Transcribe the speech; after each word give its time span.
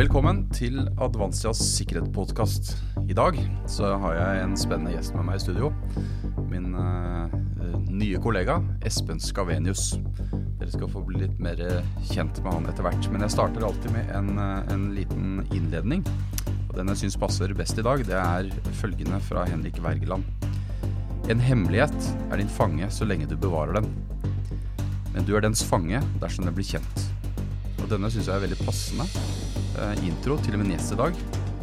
Velkommen 0.00 0.46
til 0.48 0.78
Advansias 0.96 1.58
sikkerhetspodkast. 1.74 2.70
I 3.04 3.12
dag 3.12 3.36
så 3.68 3.90
har 4.00 4.14
jeg 4.16 4.38
en 4.46 4.54
spennende 4.56 4.94
gjest 4.94 5.12
med 5.12 5.26
meg 5.28 5.36
i 5.36 5.42
studio. 5.42 5.68
Min 6.48 6.70
uh, 6.72 7.28
nye 7.90 8.22
kollega 8.24 8.56
Espen 8.88 9.20
Skavenius. 9.20 9.98
Dere 10.56 10.70
skal 10.72 10.88
få 10.88 11.02
bli 11.04 11.20
litt 11.26 11.36
mer 11.44 11.60
kjent 12.14 12.40
med 12.40 12.48
han 12.48 12.70
etter 12.72 12.88
hvert. 12.88 13.10
Men 13.12 13.26
jeg 13.26 13.34
starter 13.36 13.68
alltid 13.68 13.92
med 13.98 14.08
en, 14.16 14.32
uh, 14.40 14.72
en 14.72 14.88
liten 14.96 15.44
innledning. 15.50 16.08
Og 16.70 16.78
Den 16.80 16.94
jeg 16.94 17.02
syns 17.02 17.20
passer 17.20 17.52
best 17.60 17.76
i 17.76 17.84
dag, 17.84 18.00
det 18.08 18.16
er 18.16 18.48
følgende 18.80 19.20
fra 19.28 19.44
Henrik 19.52 19.84
Wergeland. 19.84 20.24
En 21.28 21.44
hemmelighet 21.44 22.12
er 22.30 22.40
din 22.40 22.56
fange 22.56 22.88
så 22.88 23.04
lenge 23.04 23.28
du 23.28 23.36
bevarer 23.36 23.82
den. 23.82 23.92
Men 25.12 25.28
du 25.28 25.36
er 25.36 25.44
dens 25.44 25.60
fange 25.60 26.00
dersom 26.24 26.48
den 26.48 26.56
blir 26.56 26.72
kjent. 26.72 27.09
Denne 27.90 28.06
syns 28.06 28.28
jeg 28.28 28.38
er 28.38 28.42
veldig 28.44 28.56
passende 28.62 29.02
uh, 29.74 30.02
intro 30.06 30.36
til 30.44 30.54
min 30.60 30.68
gjest 30.70 30.92
i 30.94 30.98
dag. 31.00 31.16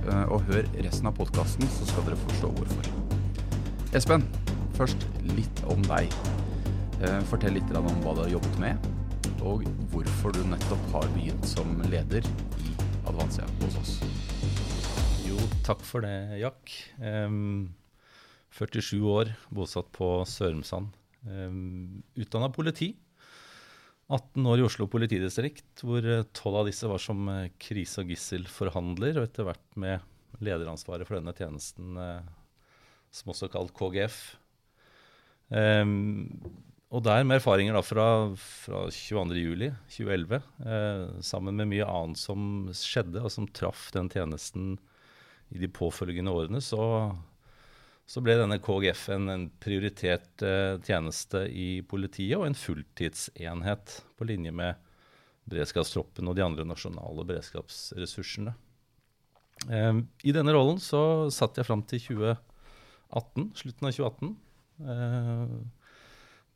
Uh, 0.08 0.26
og 0.36 0.42
hør 0.50 0.66
resten 0.84 1.08
av 1.08 1.16
podkasten, 1.16 1.64
så 1.72 1.88
skal 1.88 2.04
dere 2.04 2.20
forstå 2.26 2.50
hvorfor. 2.58 2.90
Espen, 3.96 4.26
først 4.76 5.06
litt 5.38 5.62
om 5.72 5.80
deg. 5.88 6.12
Uh, 7.00 7.22
fortell 7.32 7.56
litt 7.56 7.72
om 7.80 7.88
hva 8.04 8.18
du 8.18 8.26
har 8.26 8.34
jobbet 8.34 8.60
med, 8.60 8.92
og 9.40 9.64
hvorfor 9.94 10.36
du 10.36 10.42
nettopp 10.52 10.84
har 10.98 11.08
begynt 11.16 11.48
som 11.48 11.72
leder 11.88 12.28
i 12.60 12.76
Advansia 13.08 13.48
hos 13.62 13.80
oss. 13.80 13.96
Jo, 15.24 15.40
takk 15.64 15.80
for 15.88 16.04
det, 16.04 16.42
Jack. 16.44 16.76
Um, 17.00 17.70
47 18.58 19.00
år, 19.08 19.32
bosatt 19.48 19.94
på 19.96 20.12
Sørumsand. 20.28 20.92
Um, 21.24 22.02
Utdanna 22.20 22.52
politi. 22.52 22.98
18 24.08 24.48
år 24.48 24.62
i 24.62 24.66
Oslo 24.68 24.88
politidistrikt, 24.92 25.84
hvor 25.84 26.06
12 26.06 26.60
av 26.62 26.70
disse 26.70 26.88
var 26.88 27.02
som 27.04 27.28
krise- 27.60 28.04
og 28.04 28.14
gisselforhandler, 28.14 29.20
og 29.20 29.28
etter 29.28 29.48
hvert 29.50 29.80
med 29.80 30.44
lederansvaret 30.44 31.08
for 31.08 31.20
denne 31.20 31.34
tjenesten, 31.36 31.98
som 33.12 33.34
også 33.34 33.50
er 33.50 33.54
kalt 33.58 33.74
KGF. 33.76 34.22
Um, 35.52 36.30
og 36.88 37.04
der 37.04 37.26
med 37.28 37.42
erfaringer 37.42 37.76
da 37.76 37.82
fra, 37.84 38.08
fra 38.40 38.86
22.07.2011, 38.96 40.38
eh, 40.64 41.02
sammen 41.26 41.58
med 41.60 41.68
mye 41.74 41.88
annet 41.88 42.20
som 42.20 42.70
skjedde, 42.72 43.20
og 43.20 43.34
som 43.34 43.48
traff 43.52 43.90
den 43.96 44.08
tjenesten 44.12 44.78
i 45.52 45.60
de 45.60 45.68
påfølgende 45.72 46.32
årene, 46.32 46.62
så, 46.64 47.12
så 48.08 48.24
ble 48.24 48.38
denne 48.40 48.56
KGF 48.64 49.02
en, 49.18 49.48
prioritert 49.60 50.44
eh, 50.46 50.80
tjeneste 50.80 51.44
i 51.52 51.82
politiet 51.84 52.40
og 52.40 52.46
en 52.48 52.56
fulltidsenhet 52.56 53.98
på 54.16 54.28
linje 54.30 54.54
med 54.56 54.80
beredskapstroppen 55.52 56.28
og 56.28 56.38
de 56.38 56.46
andre 56.46 56.64
nasjonale 56.68 57.26
beredskapsressursene. 57.28 58.54
Eh, 59.68 60.00
I 60.24 60.36
denne 60.36 60.54
rollen 60.56 60.80
så 60.80 61.02
satt 61.36 61.60
jeg 61.60 61.68
fram 61.68 61.84
til 61.84 62.00
2018, 62.06 63.50
slutten 63.60 63.90
av 63.90 63.98
2018. 63.98 64.32
Eh, 64.94 65.52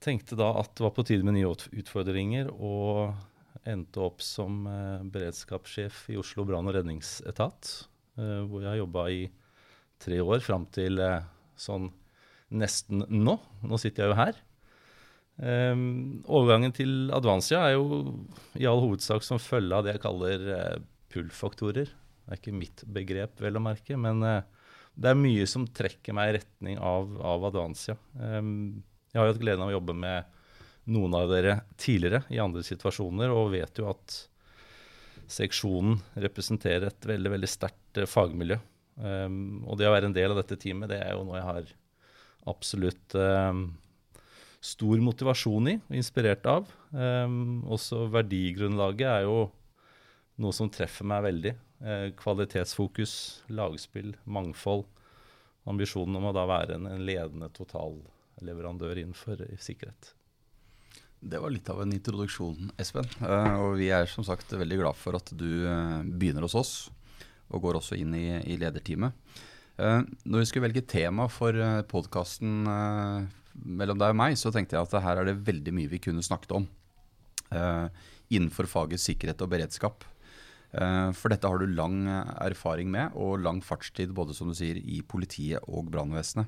tenkte 0.07 0.39
da 0.39 0.53
at 0.61 0.72
det 0.77 0.88
var 0.88 0.95
på 0.95 1.05
tide 1.09 1.27
med 1.27 1.35
nye 1.35 1.52
utfordringer, 1.52 2.47
og 2.55 3.11
endte 3.67 4.02
opp 4.02 4.23
som 4.25 4.63
beredskapssjef 5.13 6.07
i 6.09 6.17
Oslo 6.17 6.47
brann- 6.47 6.66
og 6.72 6.73
redningsetat, 6.79 7.69
hvor 8.16 8.63
jeg 8.66 8.79
jobba 8.79 9.03
i 9.13 9.19
tre 10.02 10.17
år 10.25 10.41
fram 10.41 10.66
til 10.73 10.97
sånn 11.61 11.91
nesten 12.51 13.05
nå. 13.07 13.37
Nå 13.63 13.79
sitter 13.79 14.05
jeg 14.05 14.11
jo 14.11 14.19
her. 14.19 14.39
Um, 15.41 16.21
overgangen 16.29 16.73
til 16.75 17.09
Advansia 17.15 17.63
er 17.65 17.77
jo 17.77 18.01
i 18.59 18.67
all 18.69 18.81
hovedsak 18.83 19.23
som 19.25 19.41
følge 19.41 19.77
av 19.77 19.87
det 19.87 19.95
jeg 19.95 20.03
kaller 20.03 20.43
uh, 20.51 20.81
pull-faktorer. 21.13 21.89
Det 21.89 22.35
er 22.35 22.41
ikke 22.41 22.53
mitt 22.55 22.83
begrep, 22.85 23.39
vel 23.41 23.57
å 23.57 23.63
merke, 23.63 23.97
men 23.97 24.21
uh, 24.21 24.44
det 24.94 25.11
er 25.11 25.17
mye 25.17 25.47
som 25.50 25.66
trekker 25.66 26.16
meg 26.17 26.29
i 26.29 26.35
retning 26.39 26.77
av, 26.77 27.16
av 27.25 27.47
Advansia. 27.50 27.95
Um, 28.19 28.83
jeg 29.11 29.19
har 29.19 29.27
jo 29.27 29.33
hatt 29.33 29.41
gleden 29.41 29.66
av 29.66 29.71
å 29.71 29.77
jobbe 29.79 29.95
med 29.97 30.38
noen 30.91 31.16
av 31.17 31.31
dere 31.31 31.61
tidligere 31.79 32.23
i 32.33 32.41
andre 32.44 32.63
situasjoner, 32.66 33.33
og 33.33 33.53
vet 33.55 33.81
jo 33.81 33.89
at 33.91 34.17
seksjonen 35.31 35.97
representerer 36.19 36.89
et 36.89 37.09
veldig 37.16 37.33
veldig 37.38 37.50
sterkt 37.50 38.03
uh, 38.03 38.09
fagmiljø. 38.09 38.59
Um, 39.00 39.62
og 39.66 39.79
det 39.79 39.88
å 39.88 39.94
være 39.94 40.09
en 40.09 40.16
del 40.16 40.34
av 40.34 40.41
dette 40.41 40.57
teamet, 40.59 40.91
det 40.91 41.00
er 41.02 41.16
jo 41.16 41.24
noe 41.25 41.40
jeg 41.40 41.47
har 41.47 41.72
absolutt 42.52 43.16
um, 43.16 43.66
stor 44.62 45.02
motivasjon 45.03 45.72
i 45.72 45.75
og 45.79 45.97
inspirert 45.97 46.46
av. 46.50 46.69
Um, 46.91 47.62
også 47.72 48.06
verdigrunnlaget 48.13 49.07
er 49.09 49.28
jo 49.28 49.50
noe 50.41 50.56
som 50.56 50.72
treffer 50.74 51.07
meg 51.07 51.25
veldig. 51.30 51.56
Uh, 51.81 52.07
kvalitetsfokus, 52.19 53.13
lagspill, 53.53 54.16
mangfold. 54.25 54.85
Ambisjonen 55.69 56.18
om 56.18 56.30
å 56.30 56.34
da 56.35 56.47
være 56.50 56.78
en, 56.78 56.88
en 56.90 57.06
ledende 57.06 57.51
totalleverandør 57.53 59.03
innenfor 59.03 59.46
sikkerhet. 59.62 60.16
Det 61.22 61.38
var 61.38 61.53
litt 61.53 61.68
av 61.69 61.84
en 61.84 61.94
introduksjon, 61.94 62.72
Espen. 62.81 63.06
Uh, 63.22 63.57
og 63.68 63.75
vi 63.81 63.91
er 63.94 64.09
som 64.09 64.25
sagt 64.25 64.53
veldig 64.57 64.81
glad 64.81 64.97
for 64.97 65.18
at 65.18 65.30
du 65.38 65.68
uh, 65.69 66.01
begynner 66.06 66.46
hos 66.47 66.57
oss 66.57 66.74
og 67.51 67.63
går 67.63 67.79
også 67.79 67.97
inn 68.00 68.16
i, 68.17 68.28
i 68.47 68.57
lederteamet. 68.59 69.16
Uh, 69.81 70.03
når 70.28 70.44
vi 70.44 70.50
skulle 70.50 70.67
velge 70.67 70.84
tema 70.85 71.25
for 71.31 71.56
uh, 71.57 71.81
podkasten 71.89 72.67
uh, 72.67 73.23
mellom 73.66 74.00
deg 74.01 74.13
og 74.13 74.19
meg, 74.19 74.38
så 74.39 74.51
tenkte 74.53 74.78
jeg 74.78 74.85
at 74.85 75.03
her 75.06 75.22
er 75.22 75.29
det 75.31 75.41
veldig 75.47 75.73
mye 75.75 75.91
vi 75.91 76.01
kunne 76.03 76.23
snakket 76.25 76.56
om 76.59 76.69
innenfor 78.31 78.63
faget 78.72 79.01
sikkerhet 79.03 79.41
og 79.44 79.50
beredskap. 79.51 80.06
for 80.72 81.28
dette 81.28 81.50
har 81.51 81.59
du 81.59 81.67
lang 81.67 82.06
erfaring 82.39 82.88
med, 82.88 83.12
og 83.12 83.41
lang 83.44 83.59
fartstid 83.59 84.13
både 84.16 84.31
som 84.31 84.47
du 84.47 84.56
sier, 84.56 84.79
i 84.79 85.01
politiet 85.03 85.59
og 85.68 85.89
brannvesenet. 85.91 86.47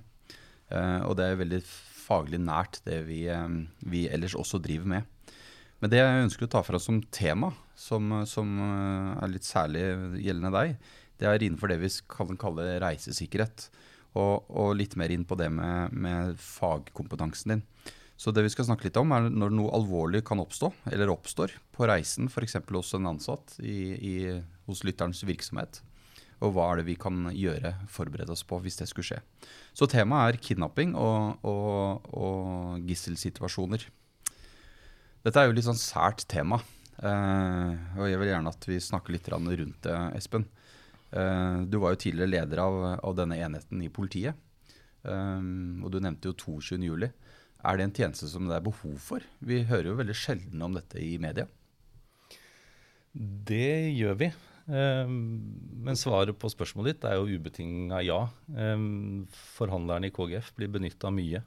og 1.04 1.18
det 1.20 1.26
er 1.26 1.42
veldig 1.42 1.60
faglig 2.06 2.40
nært 2.40 2.80
det 2.88 3.02
vi, 3.04 3.28
vi 3.84 4.06
ellers 4.08 4.34
også 4.40 4.62
driver 4.64 4.88
med. 4.88 5.36
Men 5.82 5.92
det 5.92 6.00
jeg 6.00 6.24
ønsker 6.24 6.48
å 6.48 6.54
ta 6.56 6.64
fra 6.64 6.80
som 6.80 7.04
tema, 7.12 7.52
som, 7.76 8.12
som, 8.30 8.52
er 8.62 9.32
litt 9.32 9.48
særlig 9.48 9.84
gjeldende 10.22 10.54
deg, 10.54 10.76
det 11.22 11.30
er 11.30 11.46
innenfor 11.46 11.72
det 11.72 11.80
vi 11.82 11.90
kan 12.12 12.38
kalle 12.40 12.78
reisesikkerhet. 12.84 13.68
Og, 14.14 14.46
og 14.54 14.76
litt 14.78 14.94
mer 15.00 15.10
inn 15.10 15.26
på 15.26 15.38
det 15.40 15.50
med, 15.50 15.94
med, 15.94 16.36
fagkompetansen 16.38 17.56
din. 17.56 17.64
Så 18.20 18.30
det 18.30 18.44
vi 18.46 18.52
skal 18.54 18.68
snakke 18.68 18.86
litt 18.86 18.98
om, 19.02 19.10
er 19.16 19.26
når 19.26 19.56
noe 19.58 19.72
alvorlig 19.74 20.22
kan 20.28 20.42
oppstå, 20.44 20.70
eller 20.92 21.10
oppstår, 21.10 21.56
på 21.74 21.88
reisen, 21.90 22.30
f.eks. 22.30 22.60
hos 22.70 22.94
en 22.94 23.10
ansatt 23.10 23.56
i, 23.58 23.80
i, 23.98 24.14
hos 24.70 24.84
lytterens 24.86 25.24
virksomhet. 25.26 25.82
Og 26.44 26.54
hva 26.54 26.68
er 26.70 26.82
det 26.82 26.88
vi 26.92 26.98
kan 27.00 27.26
gjøre, 27.34 27.74
forberede 27.90 28.36
oss 28.36 28.46
på, 28.46 28.60
hvis 28.62 28.78
det 28.78 28.90
skulle 28.92 29.08
skje. 29.08 29.20
Så 29.74 29.90
temaet 29.90 30.36
er 30.36 30.44
kidnapping 30.46 30.94
og, 31.00 31.42
og, 31.48 32.06
og 32.14 32.86
gisselsituasjoner. 32.86 33.88
Dette 35.24 35.40
er 35.40 35.50
jo 35.50 35.56
litt 35.56 35.66
sånn 35.66 35.80
sært 35.80 36.26
tema. 36.30 36.60
Uh, 37.02 37.74
og 37.98 38.06
jeg 38.06 38.20
vil 38.22 38.30
gjerne 38.30 38.52
at 38.54 38.68
vi 38.70 38.78
snakker 38.82 39.16
litt 39.16 39.30
rundt 39.34 39.82
det, 39.86 39.96
Espen. 40.18 40.46
Uh, 41.14 41.66
du 41.66 41.80
var 41.82 41.94
jo 41.94 42.02
tidligere 42.06 42.32
leder 42.32 42.62
av, 42.64 42.80
av 43.02 43.16
denne 43.18 43.40
enheten 43.42 43.82
i 43.82 43.90
politiet. 43.90 44.38
Um, 45.04 45.82
og 45.84 45.92
du 45.92 46.00
nevnte 46.00 46.30
jo 46.30 46.38
22.07. 46.62 47.10
Er 47.64 47.78
det 47.80 47.88
en 47.88 47.96
tjeneste 47.96 48.30
som 48.30 48.48
det 48.48 48.58
er 48.58 48.66
behov 48.66 48.96
for? 49.02 49.26
Vi 49.40 49.64
hører 49.68 49.92
jo 49.92 50.00
veldig 50.00 50.16
sjelden 50.18 50.64
om 50.66 50.76
dette 50.76 51.02
i 51.02 51.18
media. 51.22 51.48
Det 53.14 53.94
gjør 53.94 54.18
vi. 54.20 54.32
Men 54.66 55.98
svaret 56.00 56.38
på 56.40 56.50
spørsmålet 56.52 56.96
ditt 56.96 57.06
er 57.08 57.20
jo 57.20 57.38
ubetinga 57.38 58.00
ja. 58.04 58.20
Forhandlerne 59.54 60.10
i 60.10 60.14
KGF 60.16 60.50
blir 60.58 60.72
benytta 60.72 61.12
mye. 61.14 61.44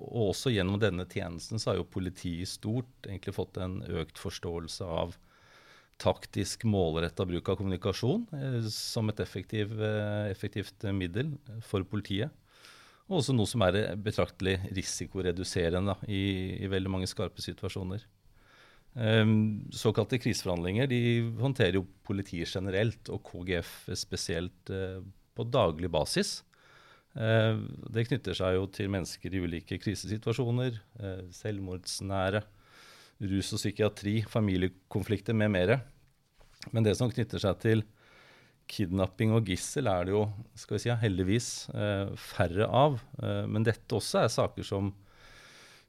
Og 0.00 0.30
også 0.30 0.52
gjennom 0.54 0.80
denne 0.80 1.04
tjenesten 1.08 1.60
så 1.60 1.72
har 1.72 1.80
jo 1.80 1.88
politiet 1.92 2.44
i 2.46 2.48
stort 2.48 3.08
egentlig 3.08 3.36
fått 3.36 3.60
en 3.60 3.80
økt 4.00 4.20
forståelse 4.20 4.86
av 4.86 5.16
taktisk 6.00 6.64
målretta 6.64 7.26
bruk 7.28 7.50
av 7.52 7.58
kommunikasjon 7.60 8.22
eh, 8.32 8.68
som 8.72 9.10
et 9.12 9.20
effektiv, 9.20 9.74
eh, 9.84 10.30
effektivt 10.30 10.86
middel 10.96 11.34
for 11.66 11.84
politiet. 11.84 12.32
Og 13.10 13.18
også 13.18 13.34
noe 13.34 13.50
som 13.50 13.60
er 13.66 13.96
betraktelig 14.00 14.56
risikoreduserende 14.70 15.98
i, 16.08 16.22
i, 16.62 16.70
veldig 16.70 16.92
mange 16.94 17.10
skarpe 17.10 17.42
situasjoner. 17.42 18.06
Um, 18.94 19.66
såkalte 19.74 20.18
kriseforhandlinger 20.18 20.88
de 20.90 21.00
håndterer 21.38 21.76
jo 21.78 21.84
politiet 22.06 22.50
generelt, 22.50 23.10
og 23.10 23.20
KGF 23.26 23.74
spesielt 23.98 24.70
på 24.70 25.46
daglig 25.46 25.90
basis. 25.90 26.40
Eh, 27.18 27.56
det 27.90 28.06
knytter 28.06 28.36
seg 28.38 28.54
jo 28.54 28.66
til 28.70 28.90
mennesker 28.92 29.34
i 29.34 29.42
ulike 29.42 29.78
krisesituasjoner, 29.82 30.76
eh, 31.02 31.22
selvmordsnære, 31.34 32.42
rus 33.30 33.52
og 33.52 33.60
psykiatri, 33.60 34.20
familiekonflikter 34.22 35.34
med 35.34 35.50
mere. 35.50 35.80
Men 36.72 36.84
det 36.84 36.96
som 36.96 37.10
knytter 37.10 37.42
seg 37.42 37.58
til 37.60 37.82
kidnapping 38.70 39.32
og 39.34 39.44
gissel, 39.44 39.88
er 39.90 40.06
det 40.06 40.14
jo 40.14 40.24
skal 40.54 40.76
vi 40.76 40.82
si, 40.84 40.90
heldigvis 41.02 41.68
eh, 41.74 42.14
færre 42.14 42.68
av. 42.68 43.00
Men 43.20 43.64
dette 43.66 43.96
også 43.96 44.24
er 44.24 44.28
saker 44.28 44.62
som 44.66 44.94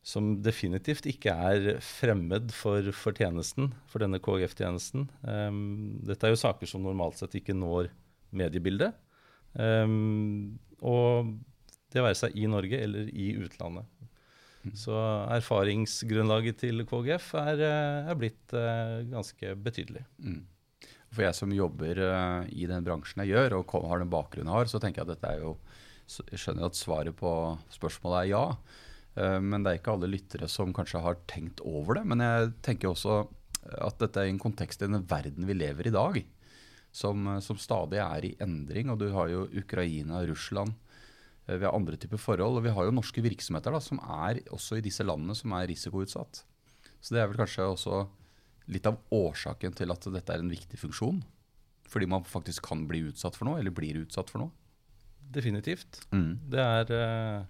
som 0.01 0.41
definitivt 0.41 1.05
ikke 1.05 1.29
er 1.29 1.75
fremmed 1.85 2.49
for, 2.57 2.81
for 2.89 3.13
tjenesten, 3.13 3.67
for 3.85 4.01
denne 4.01 4.17
KGF-tjenesten. 4.17 5.03
Dette 6.01 6.25
er 6.25 6.33
jo 6.33 6.39
saker 6.41 6.65
som 6.65 6.81
normalt 6.81 7.19
sett 7.19 7.35
ikke 7.37 7.53
når 7.53 7.91
mediebildet. 8.33 8.97
Um, 9.53 10.57
og 10.81 11.33
det 11.91 12.03
være 12.03 12.17
seg 12.17 12.37
i 12.39 12.47
Norge 12.49 12.79
eller 12.79 13.09
i 13.11 13.31
utlandet. 13.41 13.87
Mm. 14.61 14.73
Så 14.77 14.95
erfaringsgrunnlaget 15.33 16.61
til 16.61 16.85
KGF 16.87 17.33
er, 17.41 17.63
eh, 17.65 18.09
er 18.11 18.17
blitt 18.17 18.53
uh, 18.53 19.01
ganske 19.09 19.55
betydelig. 19.57 20.03
Mm. 20.21 20.43
For 21.11 21.25
jeg 21.25 21.35
som 21.35 21.55
jobber 21.55 21.99
uh, 22.05 22.45
i 22.53 22.67
den 22.69 22.85
bransjen 22.85 23.25
jeg 23.25 23.33
gjør, 23.33 23.57
og 23.59 23.75
har 23.89 24.03
den 24.03 24.13
bakgrunnen 24.13 24.51
jeg 24.51 24.61
har, 24.61 24.69
så 24.71 24.81
tenker 24.81 25.01
jeg 25.01 25.09
at 25.09 25.15
dette 25.15 25.33
er 25.33 25.45
jo 25.47 25.57
Jeg 26.11 26.39
skjønner 26.43 26.67
at 26.67 26.75
svaret 26.75 27.15
på 27.15 27.29
spørsmålet 27.71 28.17
er 28.17 28.31
ja. 28.33 28.45
Men 29.39 29.63
det 29.63 29.69
er 29.69 29.77
ikke 29.79 29.93
alle 29.93 30.09
lyttere 30.11 30.47
som 30.51 30.73
kanskje 30.75 30.99
har 30.99 31.15
tenkt 31.27 31.61
over 31.63 31.95
det. 31.95 32.03
Men 32.07 32.19
jeg 32.19 32.49
tenker 32.65 32.89
også 32.89 33.21
at 33.63 33.95
dette 34.01 34.19
er 34.19 34.27
i 34.27 34.33
en 34.33 34.41
kontekst 34.41 34.83
i 34.83 34.89
den 34.89 35.05
verden 35.07 35.47
vi 35.47 35.55
lever 35.55 35.87
i 35.87 35.93
dag, 35.95 36.19
som, 36.91 37.27
som 37.43 37.59
stadig 37.59 38.01
er 38.03 38.27
i 38.27 38.35
endring. 38.43 38.91
Og 38.91 38.99
du 39.01 39.09
har 39.15 39.31
jo 39.31 39.47
Ukraina, 39.57 40.23
Russland. 40.27 40.75
Uh, 41.47 41.57
vi 41.57 41.65
har 41.65 41.75
andre 41.75 41.99
typer 41.99 42.21
forhold. 42.21 42.59
Og 42.59 42.65
vi 42.67 42.73
har 42.75 42.87
jo 42.87 42.95
norske 42.95 43.23
virksomheter 43.23 43.73
da, 43.73 43.83
som 43.83 44.01
er 44.03 44.43
også 44.51 44.79
i 44.79 44.85
disse 44.85 45.05
landene 45.07 45.37
som 45.37 45.53
er 45.57 45.69
risikoutsatt. 45.71 46.43
Så 47.01 47.15
det 47.15 47.23
er 47.23 47.31
vel 47.31 47.41
kanskje 47.41 47.65
også 47.65 48.03
litt 48.71 48.87
av 48.87 48.99
årsaken 49.13 49.75
til 49.77 49.93
at 49.93 50.07
dette 50.13 50.33
er 50.33 50.43
en 50.43 50.51
viktig 50.51 50.79
funksjon? 50.79 51.21
Fordi 51.91 52.07
man 52.07 52.27
faktisk 52.27 52.69
kan 52.69 52.85
bli 52.87 53.03
utsatt 53.09 53.37
for 53.37 53.49
noe, 53.49 53.59
eller 53.59 53.73
blir 53.75 53.99
utsatt 54.03 54.31
for 54.31 54.45
noe? 54.45 54.53
Definitivt. 55.31 56.03
Mm. 56.11 56.37
Det 56.51 56.61
er 56.61 56.93
uh, 56.95 57.49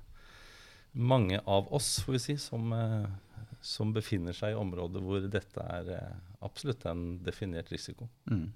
mange 0.97 1.41
av 1.45 1.69
oss 1.73 1.99
får 2.05 2.17
vi 2.17 2.23
si, 2.23 2.37
som, 2.41 2.73
uh, 2.73 3.05
som, 3.61 3.93
befinner 3.93 4.35
seg 4.37 4.55
i 4.55 4.59
områder 4.59 5.05
hvor 5.05 5.27
dette 5.33 5.67
er 5.77 5.93
uh, 5.93 6.17
absolutt 6.45 6.85
en 6.89 7.19
definert 7.25 7.71
risiko. 7.73 8.09
Mm. 8.29 8.49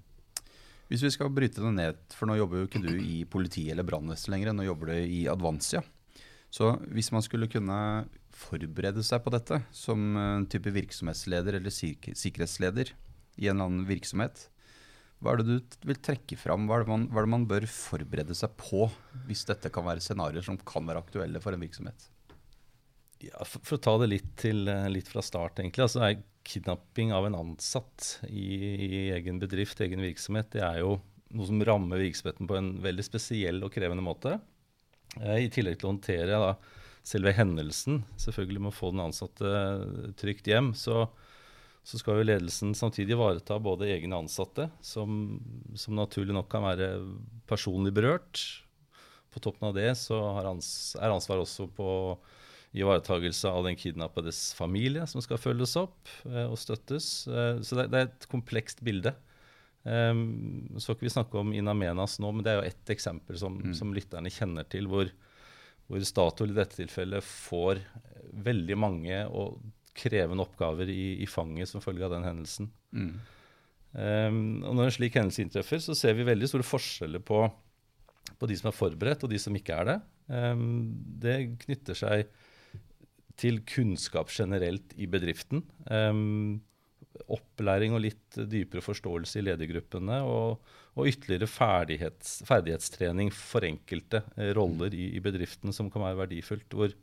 Hvis 0.86 1.02
vi 1.02 1.10
skal 1.10 1.32
bryte 1.34 1.62
det 1.62 1.72
ned, 1.74 2.02
for 2.14 2.30
nå 2.30 2.36
jobber 2.38 2.60
jo 2.60 2.68
ikke 2.68 2.82
du 2.84 2.92
i 3.02 3.24
politiet 3.26 3.72
eller 3.74 3.86
brannvesenet 3.86 4.36
lenger, 4.36 4.54
nå 4.54 4.66
jobber 4.68 4.92
du 4.92 4.98
i 5.02 5.24
Advansia. 5.30 5.82
Så 6.52 6.76
hvis 6.94 7.10
man 7.12 7.24
skulle 7.26 7.50
kunne 7.50 7.78
forberede 8.36 9.02
seg 9.04 9.22
på 9.24 9.32
dette 9.34 9.58
som 9.74 9.98
en 10.20 10.46
type 10.50 10.70
virksomhetsleder 10.72 11.58
eller 11.58 11.74
sikkerhetsleder 11.74 12.92
i 13.36 13.48
en 13.48 13.56
eller 13.56 13.66
annen 13.66 13.88
virksomhet, 13.88 14.46
hva 15.18 15.32
er 15.32 15.40
det 15.40 15.46
du 15.48 15.76
vil 15.88 15.98
trekke 16.04 16.36
fram? 16.38 16.68
Hva 16.68 16.82
er, 16.82 16.88
man, 16.88 17.06
hva 17.10 17.22
er 17.22 17.26
det 17.26 17.32
man, 17.32 17.48
bør 17.48 17.66
forberede 17.72 18.36
seg 18.36 18.52
på 18.60 18.84
hvis 19.26 19.46
dette 19.48 19.72
kan 19.72 19.86
være 19.86 20.04
scenarioer 20.04 20.44
som 20.44 20.60
kan 20.60 20.86
være 20.86 21.00
aktuelle 21.02 21.40
for 21.42 21.56
en 21.56 21.64
virksomhet? 21.64 22.10
Ja, 23.24 23.44
for, 23.44 23.62
for, 23.64 23.78
å 23.78 23.82
ta 23.82 23.94
det 24.02 24.10
litt, 24.10 24.32
til, 24.40 24.66
eh, 24.68 24.88
litt 24.92 25.08
fra 25.08 25.24
start, 25.24 25.60
egentlig. 25.60 25.86
altså 25.86 26.02
er 26.04 26.18
Kidnapping 26.46 27.10
av 27.16 27.26
en 27.26 27.38
ansatt 27.40 28.20
i, 28.28 28.46
i, 28.86 28.98
egen 29.16 29.40
bedrift, 29.42 29.80
egen 29.82 30.04
virksomhet, 30.04 30.52
det 30.52 30.62
er 30.62 30.82
jo 30.84 30.98
noe 31.34 31.48
som 31.48 31.62
rammer 31.66 31.98
virksomheten 31.98 32.46
på 32.46 32.58
en 32.58 32.68
veldig 32.84 33.06
spesiell 33.06 33.64
og 33.66 33.72
krevende 33.74 34.04
måte. 34.04 34.36
Eh, 35.20 35.46
I 35.46 35.52
tillegg 35.52 35.80
til 35.80 35.88
å 35.88 35.94
håndtere 35.94 36.42
da, 36.42 36.52
selve 37.06 37.32
hendelsen, 37.34 38.02
selvfølgelig 38.20 38.66
med 38.66 38.74
å 38.74 38.76
få 38.76 38.92
den 38.92 39.04
ansatte 39.06 39.50
trygt 40.20 40.48
hjem, 40.50 40.72
så, 40.76 41.06
så 41.86 42.00
skal 42.00 42.20
jo 42.20 42.28
ledelsen 42.28 42.76
samtidig 42.78 43.16
ivareta 43.16 43.58
både 43.62 43.90
egne 43.94 44.20
ansatte, 44.20 44.68
som, 44.84 45.36
som, 45.78 45.96
naturlig 45.98 46.34
nok 46.36 46.50
kan 46.52 46.66
være 46.66 46.90
personlig 47.48 47.94
berørt. 47.96 48.42
På 49.32 49.42
toppen 49.42 49.70
av 49.70 49.76
det 49.76 49.92
så 50.00 50.18
ans 50.42 50.68
er 50.98 51.12
ansvar 51.12 51.42
også 51.42 51.68
på 51.76 51.88
ivaretagelse 52.76 53.50
av 53.50 53.66
den 53.66 53.76
kidnappedes 53.78 54.50
familie, 54.56 55.06
som 55.06 55.22
skal 55.24 55.40
følges 55.40 55.76
opp 55.80 56.10
eh, 56.28 56.44
og 56.44 56.58
støttes. 56.60 57.26
Eh, 57.28 57.62
så 57.64 57.78
det, 57.78 57.88
det, 57.92 58.00
er 58.00 58.10
et 58.10 58.28
komplekst 58.32 58.82
bilde. 58.86 59.14
Um, 59.86 60.66
så 60.74 60.88
skal 60.88 60.96
ikke 60.96 61.06
vi 61.06 61.14
snakke 61.14 61.38
om 61.38 61.52
In 61.54 61.70
Amenas 61.70 62.16
nå, 62.18 62.32
men 62.34 62.42
det 62.42 62.50
er 62.50 62.58
jo 62.58 62.66
ett 62.72 62.90
eksempel 62.90 63.38
som, 63.38 63.60
mm. 63.62 63.74
som 63.78 63.92
lytterne 63.94 64.32
kjenner 64.34 64.66
til, 64.66 64.88
hvor, 64.90 65.12
hvor 65.86 66.02
Statoil 66.02 66.50
i 66.50 66.56
dette 66.56 66.80
tilfellet 66.80 67.22
får 67.22 67.84
veldig 68.46 68.78
mange 68.82 69.20
og 69.30 69.60
krevende 69.96 70.42
oppgaver 70.42 70.90
i, 70.90 71.22
i 71.22 71.28
fanget 71.30 71.70
som 71.70 71.84
følge 71.84 72.04
av 72.08 72.16
den 72.16 72.26
hendelsen. 72.26 72.72
Mm. 72.90 73.12
Um, 73.96 74.40
og 74.66 74.74
Når 74.76 74.88
en 74.88 74.96
slik 74.98 75.16
hendelse 75.16 75.44
inntreffer, 75.44 75.80
så 75.80 75.94
ser 75.96 76.18
vi 76.18 76.26
veldig 76.26 76.50
store 76.50 76.66
forskjeller 76.66 77.22
på, 77.24 77.44
på 78.36 78.50
de 78.50 78.58
som 78.58 78.68
er 78.72 78.76
forberedt, 78.76 79.24
og 79.24 79.32
de 79.32 79.40
som 79.40 79.54
ikke 79.56 79.78
er 79.78 79.90
det. 79.92 79.96
Um, 80.26 80.90
det 81.22 81.38
knytter 81.62 81.96
seg 81.96 82.26
til 83.40 83.60
kunnskap 83.68 84.32
generelt 84.32 84.94
i 84.96 85.08
bedriften. 85.10 85.62
Um, 85.90 86.62
opplæring 87.32 87.94
og 87.96 88.02
litt 88.04 88.36
dypere 88.48 88.84
forståelse 88.84 89.40
i 89.40 89.46
ledergruppene. 89.46 90.20
Og, 90.24 90.76
og 90.96 91.10
ytterligere 91.10 91.48
ferdighets, 91.50 92.38
ferdighetstrening 92.48 93.32
for 93.34 93.66
enkelte 93.68 94.22
eh, 94.36 94.52
roller 94.56 94.94
i, 94.94 95.10
i, 95.16 95.22
bedriften 95.24 95.74
som 95.76 95.90
kan 95.92 96.04
være 96.06 96.22
verdifullt. 96.24 96.72
hvor 96.72 96.94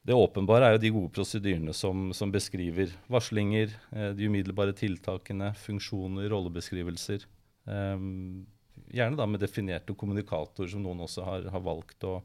det 0.00 0.16
åpenbare 0.16 0.64
er 0.64 0.74
jo 0.74 0.80
de 0.80 0.92
gode 0.94 1.12
prosedyrene 1.12 1.74
som, 1.76 2.08
som 2.16 2.32
beskriver 2.32 2.92
varslinger, 3.12 3.74
eh, 3.92 4.12
de 4.16 4.30
umiddelbare 4.32 4.72
tiltakene, 4.76 5.52
funksjoner, 5.60 6.30
rollebeskrivelser. 6.32 7.26
Um, 7.68 8.46
gjerne 8.88 9.18
da 9.18 9.26
med 9.28 9.42
definerte 9.42 9.94
kommunikatorer 9.94 10.70
som 10.72 10.82
noen 10.84 11.04
også 11.04 11.26
har, 11.26 11.44
har 11.52 11.62
valgt 11.64 12.06
å, 12.08 12.16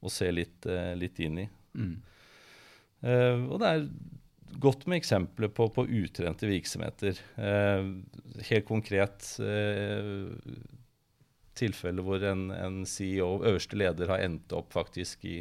å 0.00 0.12
se 0.12 0.30
litt, 0.32 0.64
eh, 0.64 0.94
litt, 0.96 1.20
inn 1.20 1.44
i. 1.44 1.46
Mm. 1.74 1.96
Uh, 3.04 3.40
og 3.52 3.58
det 3.60 3.70
er 3.70 3.88
godt 4.62 4.86
med 4.88 5.00
eksempler 5.00 5.50
på, 5.52 5.68
på 5.74 5.86
utrente 5.86 6.48
virksomheter. 6.48 7.18
Uh, 7.36 8.00
helt 8.48 8.68
konkret 8.68 9.26
uh, 9.42 10.30
tilfelle 11.58 12.04
hvor 12.04 12.22
en, 12.26 12.48
en, 12.54 12.84
CEO, 12.88 13.36
øverste 13.46 13.78
leder, 13.78 14.10
har 14.10 14.24
endt 14.24 14.54
opp 14.56 14.72
faktisk 14.74 15.26
i, 15.30 15.40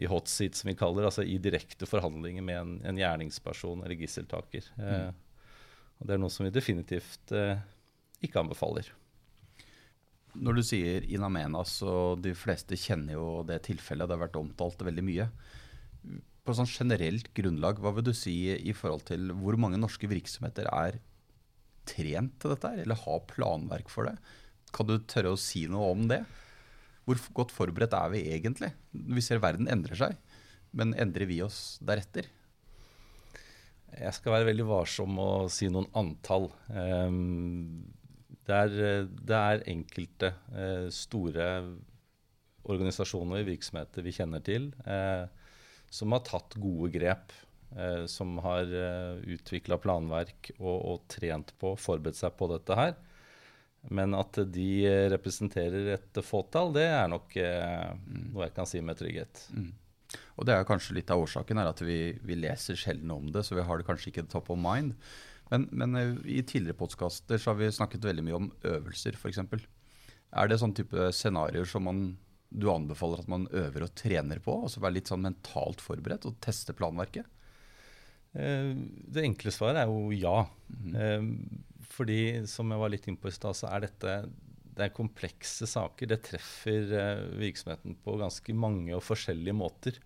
i 0.00 0.08
hot 0.10 0.30
seat, 0.30 0.58
som 0.58 0.70
vi 0.72 0.78
kaller 0.78 1.06
altså 1.06 1.26
i 1.26 1.38
direkte 1.42 1.86
forhandlinger 1.86 2.46
med 2.46 2.60
en, 2.60 2.72
en 2.90 2.98
gjerningsperson 2.98 3.84
eller 3.84 3.98
gisseltaker. 4.00 4.66
Eh, 4.80 5.12
og 6.00 6.08
det 6.08 6.16
er 6.16 6.22
noe 6.22 6.34
som 6.34 6.48
vi 6.48 6.50
definitivt 6.54 7.30
ikke 8.24 8.42
anbefaler. 8.42 8.88
Når 10.38 10.58
du 10.58 10.62
sier 10.62 11.06
In 11.10 11.24
Amenas, 11.26 11.80
og 11.82 12.20
de 12.24 12.34
fleste 12.38 12.78
kjenner 12.78 13.16
jo 13.16 13.40
det 13.48 13.62
tilfellet, 13.66 14.06
det 14.06 14.16
har 14.16 14.26
vært 14.28 14.38
omtalt 14.38 14.84
veldig 14.86 15.06
mye 15.06 15.30
på 16.46 16.56
sånn 16.56 16.68
generelt 16.70 17.30
grunnlag, 17.36 17.80
hva 17.80 17.92
vil 17.96 18.08
du 18.08 18.14
si 18.16 18.34
i 18.54 18.74
forhold 18.76 19.04
til 19.10 19.30
hvor 19.38 19.58
mange 19.60 19.80
norske 19.80 20.08
virksomheter 20.10 20.68
er 20.72 20.98
trent 21.88 22.36
til 22.40 22.54
dette, 22.54 22.72
eller 22.82 23.02
har 23.04 23.26
planverk 23.30 23.90
for 23.92 24.08
det? 24.08 24.16
Kan 24.74 24.88
du 24.88 24.96
tørre 25.10 25.34
å 25.34 25.40
si 25.40 25.66
noe 25.70 25.92
om 25.92 26.06
det? 26.10 26.22
Hvor 27.06 27.20
godt 27.36 27.54
forberedt 27.54 27.96
er 27.96 28.12
vi 28.12 28.24
egentlig? 28.34 28.72
Vi 28.92 29.24
ser 29.24 29.42
verden 29.42 29.70
endrer 29.70 29.98
seg, 29.98 30.18
men 30.76 30.94
endrer 30.98 31.28
vi 31.30 31.40
oss 31.44 31.78
deretter? 31.82 32.28
Jeg 33.90 34.14
skal 34.14 34.36
være 34.36 34.50
veldig 34.52 34.68
varsom 34.68 35.16
med 35.16 35.46
å 35.46 35.48
si 35.50 35.66
noen 35.72 35.88
antall. 35.98 36.46
Ehm, 36.70 37.90
det 38.50 38.58
er, 38.64 39.06
det 39.08 39.38
er 39.38 39.68
enkelte 39.70 40.32
eh, 40.52 40.88
store 40.94 41.46
organisasjoner, 42.70 43.46
virksomheter 43.46 44.04
vi 44.04 44.14
kjenner 44.14 44.42
til. 44.44 44.72
Eh, 44.84 45.24
som 45.90 46.12
har 46.14 46.26
tatt 46.26 46.58
gode 46.60 46.92
grep. 46.94 47.32
Eh, 47.76 48.06
som 48.06 48.38
har 48.42 48.66
eh, 48.66 49.20
utvikla 49.30 49.78
planverk 49.78 50.50
og, 50.58 50.74
og, 50.74 51.04
trent 51.10 51.52
på, 51.60 51.76
forberedt 51.78 52.18
seg 52.18 52.34
på 52.38 52.48
dette 52.50 52.78
her. 52.78 52.96
Men 53.94 54.16
at 54.18 54.36
de 54.52 54.72
representerer 55.08 55.94
et 55.94 56.20
fåtall, 56.26 56.74
det 56.74 56.88
er 56.90 57.06
nok 57.08 57.36
eh, 57.38 57.92
mm. 57.94 58.24
noe 58.34 58.48
jeg 58.48 58.56
kan 58.58 58.68
si 58.68 58.82
med 58.84 58.98
trygghet. 58.98 59.44
Mm. 59.54 59.70
Og 60.36 60.48
det 60.48 60.56
er 60.56 60.66
kanskje 60.66 60.96
litt 60.98 61.12
av 61.14 61.22
årsaken 61.22 61.62
er 61.62 61.70
at 61.70 61.80
vi, 61.86 62.00
vi, 62.26 62.36
leser 62.42 62.78
sjelden 62.78 63.12
om 63.14 63.30
det, 63.30 63.44
så 63.46 63.54
vi 63.54 63.64
har 63.64 63.78
det 63.78 63.86
kanskje 63.86 64.10
ikke 64.10 64.26
top 64.32 64.50
of 64.50 64.58
mind. 64.58 64.96
Men, 65.50 65.66
men 65.72 65.98
eh, 65.98 66.16
i 66.38 66.42
tidligere 66.46 66.78
podkaster 66.78 67.42
har 67.46 67.58
vi 67.58 67.70
snakket 67.74 68.06
veldig 68.06 68.24
mye 68.26 68.38
om 68.38 68.48
øvelser, 68.66 69.18
f.eks. 69.18 69.40
Er 70.30 70.50
det 70.50 70.60
sånn 70.62 70.74
type 70.78 71.10
scenarioer 71.16 71.68
som 71.68 71.88
man 71.88 72.04
du 72.50 72.66
anbefaler 72.72 73.22
at 73.22 73.30
man 73.30 73.46
øver 73.54 73.86
og 73.86 73.94
trener 73.98 74.40
på? 74.42 74.56
Altså 74.64 74.82
være 74.82 74.98
litt 74.98 75.10
sånn 75.10 75.22
mentalt 75.22 75.82
forberedt 75.82 76.26
og 76.26 76.38
teste 76.42 76.74
planverket? 76.74 77.26
Eh, 78.34 78.70
det 79.10 79.26
enkle 79.26 79.54
svaret 79.54 79.82
er 79.82 79.90
jo 79.90 80.14
ja. 80.14 80.44
Mm. 80.70 81.34
Fordi 81.90 82.20
som 82.50 82.70
jeg 82.70 82.82
var 82.82 82.94
litt 82.94 83.10
inne 83.10 83.20
på 83.22 83.30
i 83.30 83.34
stad, 83.34 83.58
så 83.58 83.70
er 83.70 83.86
dette 83.86 84.20
det 84.70 84.86
er 84.86 84.94
komplekse 84.94 85.66
saker. 85.68 86.08
Det 86.08 86.20
treffer 86.24 86.94
virksomheten 87.36 87.98
på 88.00 88.14
ganske 88.20 88.54
mange 88.56 88.94
og 88.96 89.02
forskjellige 89.04 89.56
måter. 89.58 89.98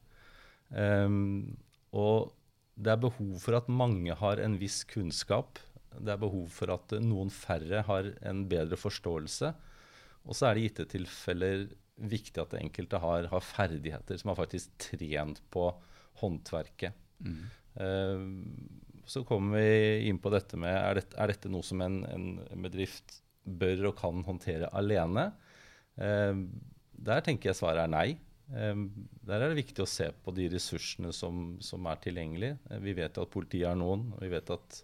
og 1.95 2.33
det 2.75 2.91
er 2.91 3.01
behov 3.05 3.39
for 3.43 3.57
at 3.59 3.71
mange 3.71 4.15
har 4.19 4.43
en 4.43 4.57
viss 4.59 4.83
kunnskap. 4.91 5.61
Det 5.95 6.11
er 6.11 6.21
behov 6.21 6.49
for 6.51 6.73
at 6.75 6.97
noen 7.03 7.31
færre 7.31 7.85
har 7.87 8.11
en 8.27 8.45
bedre 8.51 8.79
forståelse. 8.79 9.53
Og 10.25 10.37
så 10.37 10.49
er 10.49 10.57
det 10.57 10.69
gitte 10.69 10.89
tilfeller 10.97 11.67
viktig 11.95 12.43
at 12.43 12.55
det 12.55 12.63
enkelte 12.65 12.99
har, 12.99 13.29
har, 13.31 13.45
ferdigheter 13.45 14.19
som 14.19 14.33
har 14.33 14.41
faktisk 14.41 14.73
trent 14.83 15.41
på 15.55 15.69
håndverket. 16.23 16.97
Mm. 17.23 17.45
Uh, 17.79 19.05
så 19.07 19.23
kommer 19.29 19.61
vi 19.61 20.09
inn 20.09 20.19
på 20.23 20.33
dette 20.33 20.59
med 20.59 20.73
er 20.73 20.99
dette, 20.99 21.19
er 21.21 21.31
dette 21.31 21.51
noe 21.53 21.67
som 21.67 21.83
en, 21.85 22.01
en, 22.09 22.29
bedrift 22.65 23.21
bør 23.45 23.91
og 23.91 23.99
kan 24.01 24.25
håndtere 24.27 24.71
alene. 24.75 25.29
Uh, 26.01 26.47
der 26.95 27.23
tenker 27.23 27.53
jeg 27.53 27.61
svaret 27.61 27.85
er 27.85 27.93
nei. 27.93 28.09
Uh, 28.53 28.89
der 29.25 29.41
er 29.41 29.51
det 29.51 29.63
viktig 29.63 29.85
å 29.85 29.89
se 29.89 30.11
på 30.25 30.35
de 30.37 30.51
ressursene 30.53 31.13
som, 31.17 31.55
som 31.65 31.87
er 31.89 32.03
tilgjengelige. 32.05 32.59
vi 32.85 32.97
vet 32.97 33.21
at 33.21 33.33
politiet 33.33 33.71
er 33.71 33.79
noen. 33.81 34.11
vi 34.21 34.33
vet 34.33 34.53
at 34.53 34.83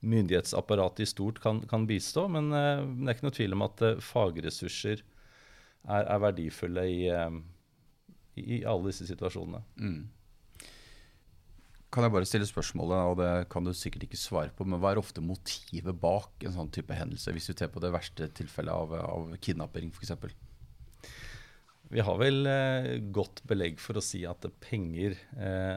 myndighetsapparatet 0.00 1.02
i 1.02 1.10
stort 1.10 1.40
kan, 1.42 1.60
kan 1.66 1.86
bistå, 1.86 2.28
men, 2.30 2.52
men, 2.52 3.00
det 3.02 3.10
er 3.10 3.16
ikke 3.16 3.26
noe 3.26 3.34
tvil 3.34 3.56
om 3.56 3.64
at 3.66 3.82
fagressurser 4.04 5.02
er, 5.02 6.04
er 6.04 6.22
verdifulle 6.22 6.84
i, 6.86 7.00
i, 8.38 8.60
alle 8.62 8.92
disse 8.92 9.08
situasjonene. 9.08 9.62
Mm. 9.80 9.98
Kan 11.88 12.04
jeg 12.04 12.12
bare 12.12 12.28
stille 12.28 12.46
spørsmålet, 12.46 12.98
og 13.10 13.14
det 13.22 13.30
kan 13.52 13.64
du 13.64 13.72
sikkert 13.72 14.04
ikke 14.06 14.20
svare 14.20 14.52
på, 14.54 14.66
men 14.68 14.80
hva 14.80 14.92
er 14.92 15.00
ofte 15.00 15.24
motivet 15.24 15.96
bak 15.98 16.44
en 16.44 16.54
sånn 16.54 16.72
type 16.74 16.94
hendelse, 16.94 17.32
hvis 17.32 17.48
du 17.48 17.54
ser 17.56 17.72
på 17.72 17.82
det 17.82 17.94
verste 17.94 18.28
tilfellet 18.36 18.74
av, 18.74 18.92
av 19.00 19.32
kidnapping 19.42 19.90
f.eks.? 19.94 20.12
Vi 21.88 22.04
har 22.04 22.18
vel 22.20 22.46
eh, 22.48 22.94
godt 23.14 23.42
belegg 23.48 23.80
for 23.80 23.98
å 23.98 24.04
si 24.04 24.22
at 24.28 24.44
penger 24.60 25.16
eh, 25.40 25.76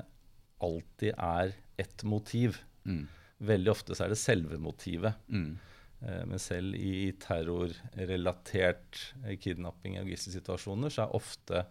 alltid 0.62 1.16
er 1.16 1.54
ett 1.80 2.04
motiv. 2.04 2.60
Mm. 2.84 3.06
Veldig 3.52 3.72
ofte 3.72 3.96
så 3.96 4.06
er 4.06 4.14
det 4.14 4.20
selve 4.20 4.60
motivet. 4.62 5.22
Mm. 5.32 5.56
Eh, 6.04 6.24
men 6.28 6.42
selv 6.42 6.76
i 6.76 7.14
terrorrelatert 7.22 9.02
kidnapping 9.42 10.02
og 10.02 10.12
gisselsituasjoner 10.12 10.94
så 10.94 11.06
er 11.06 11.20
ofte 11.22 11.66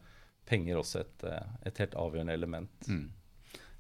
penger 0.49 0.81
også 0.81 1.05
et, 1.05 1.27
et 1.69 1.85
helt 1.85 1.97
avgjørende 2.01 2.35
element. 2.35 2.89
Mm. 2.89 3.11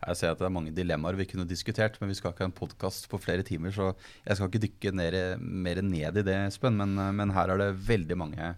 Jeg 0.00 0.17
ser 0.17 0.33
at 0.33 0.40
det 0.40 0.47
er 0.47 0.52
mange 0.55 0.73
dilemmaer 0.73 1.17
vi 1.19 1.26
kunne 1.29 1.49
diskutert, 1.49 1.99
men 2.00 2.12
vi 2.12 2.17
skal 2.17 2.33
ikke 2.33 2.47
ha 2.47 2.49
en 2.49 2.57
podkast 2.57 3.09
på 3.11 3.19
flere 3.21 3.45
timer, 3.45 3.73
så 3.75 3.90
jeg 4.25 4.37
skal 4.37 4.49
ikke 4.49 4.62
dykke 4.64 4.93
ned, 4.97 5.17
mer 5.40 5.81
ned 5.85 6.21
i 6.21 6.25
det, 6.25 6.37
Espen. 6.47 6.79
Men, 6.79 6.95
men, 7.17 7.35
her 7.37 7.52
er 7.52 7.61
det 7.61 7.75
veldig 7.88 8.17
mange 8.17 8.55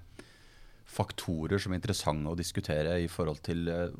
faktorer 0.92 1.62
som 1.62 1.72
er 1.72 1.80
interessante 1.80 2.32
å 2.32 2.38
diskutere 2.38 2.98
i 3.02 3.08
forhold 3.10 3.40
til 3.46 3.70
uh, 3.72 3.94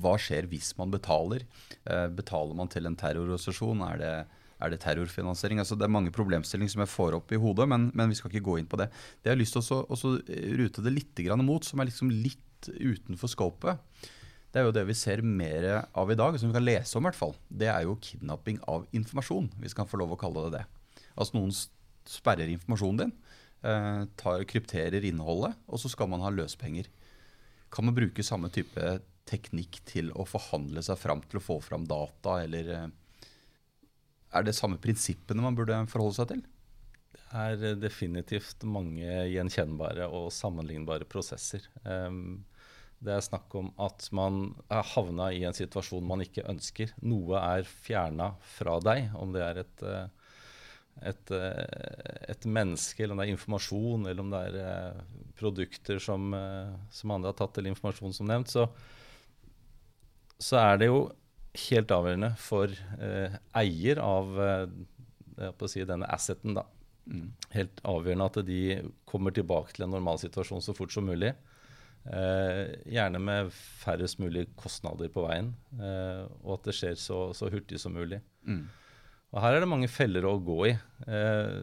hva 0.00 0.14
skjer 0.20 0.48
hvis 0.50 0.72
man 0.78 0.94
betaler. 0.94 1.44
Uh, 1.84 2.08
betaler 2.08 2.56
man 2.58 2.72
til 2.72 2.88
en 2.88 2.96
terrororganisasjon? 2.98 3.84
Er 3.90 4.00
det, 4.00 4.14
er 4.64 4.72
det 4.72 4.80
terrorfinansiering? 4.84 5.60
Altså, 5.62 5.78
det 5.78 5.88
er 5.88 5.96
mange 5.96 6.14
problemstillinger 6.14 6.74
som 6.74 6.84
jeg 6.86 6.94
får 6.94 7.18
opp 7.20 7.34
i 7.34 7.40
hodet, 7.40 7.68
men, 7.70 7.90
men, 7.92 8.10
vi 8.12 8.18
skal 8.18 8.32
ikke 8.32 8.48
gå 8.48 8.58
inn 8.62 8.70
på 8.70 8.80
det. 8.80 8.90
Det 9.20 9.30
jeg 9.30 9.36
har 9.36 9.42
lyst 9.42 9.60
til 9.60 9.84
å 9.84 10.14
rute 10.62 10.84
det 10.84 10.96
litt 10.96 11.24
mot, 11.44 11.64
som 11.64 11.80
er 11.80 11.92
liksom 11.92 12.12
litt 12.12 12.40
utenfor 12.80 13.28
scopet 13.28 14.10
det 14.54 14.60
er 14.62 14.68
jo 14.68 14.74
det 14.76 14.84
vi 14.86 14.94
ser 14.94 15.18
mer 15.26 15.64
av 15.98 16.10
i 16.12 16.14
dag, 16.14 16.36
som 16.38 16.52
vi 16.52 16.54
kan 16.54 16.62
lese 16.62 16.94
om 16.94 17.02
i 17.02 17.08
hvert 17.08 17.18
fall. 17.18 17.32
Det 17.50 17.66
er 17.66 17.88
jo 17.88 17.96
kidnapping 17.98 18.60
av 18.70 18.84
informasjon, 18.94 19.48
hvis 19.58 19.74
vi 19.74 19.78
kan 19.80 19.88
få 19.90 19.98
lov 19.98 20.14
å 20.14 20.18
kalle 20.20 20.44
det 20.44 20.60
det. 20.60 21.00
Altså 21.18 21.34
noen 21.34 21.50
sperrer 22.06 22.52
informasjonen 22.52 23.00
din, 23.00 23.10
eh, 23.10 23.43
tar, 24.20 24.44
krypterer 24.50 25.06
innholdet, 25.08 25.56
og 25.66 25.80
så 25.80 25.90
skal 25.92 26.10
man 26.12 26.24
ha 26.24 26.32
løspenger. 26.34 26.90
Kan 27.72 27.88
man 27.88 27.96
bruke 27.96 28.24
samme 28.26 28.50
type 28.54 28.98
teknikk 29.28 29.80
til 29.88 30.10
å 30.12 30.26
forhandle 30.28 30.82
seg 30.84 31.00
fram 31.00 31.22
til 31.24 31.40
å 31.40 31.44
få 31.44 31.58
fram 31.64 31.86
data, 31.88 32.38
eller 32.44 32.72
eh, 32.74 32.88
er 34.34 34.46
det 34.46 34.56
samme 34.56 34.80
prinsippene 34.82 35.44
man 35.44 35.56
burde 35.56 35.78
forholde 35.90 36.18
seg 36.18 36.32
til? 36.32 36.42
Det 37.34 37.70
er 37.70 37.78
definitivt 37.82 38.62
mange 38.68 39.06
gjenkjennbare 39.32 40.06
og 40.06 40.28
sammenlignbare 40.34 41.06
prosesser. 41.10 41.64
Um, 41.82 42.44
det 43.04 43.12
er 43.16 43.24
snakk 43.24 43.54
om 43.58 43.72
at 43.82 44.06
man 44.14 44.54
er 44.72 44.86
havna 44.94 45.28
i 45.34 45.42
en 45.46 45.56
situasjon 45.56 46.06
man 46.06 46.22
ikke 46.24 46.46
ønsker. 46.50 46.94
Noe 47.04 47.40
er 47.40 47.66
fjerna 47.66 48.32
fra 48.54 48.78
deg, 48.84 49.10
om 49.18 49.34
det 49.34 49.42
er 49.44 49.60
et, 49.64 49.82
eh, 49.82 50.23
et, 51.02 51.30
eh, 51.34 52.30
et, 52.30 52.46
menneske, 52.46 53.02
eller 53.02 53.14
om 53.14 53.20
det 53.20 53.26
er 53.26 53.34
informasjon, 53.34 54.06
eller 54.06 54.24
om 54.24 54.30
det 54.32 54.42
er 54.48 54.58
eh, 54.62 55.02
produkter 55.38 55.98
som, 56.02 56.34
som 56.94 57.14
andre 57.14 57.32
har 57.32 57.38
tatt 57.38 57.58
eller 57.58 57.74
informasjon, 57.74 58.14
som 58.14 58.28
nevnt, 58.30 58.52
så, 58.52 58.68
så 60.38 60.60
er 60.62 60.78
det 60.80 60.90
jo 60.92 61.00
helt 61.68 61.94
avgjørende 61.94 62.30
for 62.40 62.70
eh, 62.98 63.34
eier 63.60 64.00
av 64.02 64.38
eh, 64.42 65.66
si, 65.70 65.84
denne 65.86 66.08
asseten, 66.14 66.56
da. 66.58 66.66
Mm. 67.04 67.26
Helt 67.52 67.82
avgjørende 67.84 68.28
at 68.30 68.38
de 68.48 68.60
kommer 69.08 69.34
tilbake 69.34 69.74
til 69.74 69.86
en 69.86 69.92
normal 69.92 70.20
situasjon 70.22 70.64
så 70.64 70.74
fort 70.76 70.94
som 70.94 71.06
mulig. 71.06 71.34
Eh, 72.04 72.74
gjerne 72.92 73.20
med 73.22 73.52
færrest 73.54 74.18
mulig 74.20 74.46
kostnader 74.60 75.08
på 75.12 75.24
veien, 75.24 75.52
eh, 75.78 76.24
og 76.42 76.58
at 76.58 76.70
det 76.70 76.76
skjer 76.76 76.98
så, 77.00 77.20
så 77.36 77.48
hurtig 77.52 77.80
som 77.80 77.94
mulig. 77.96 78.20
Mm. 78.44 78.66
Og 79.34 79.42
Her 79.42 79.56
er 79.56 79.64
det 79.64 79.70
mange 79.70 79.90
feller 79.90 80.26
å 80.28 80.36
gå 80.42 80.58
i. 80.68 80.74
Eh, 81.10 81.56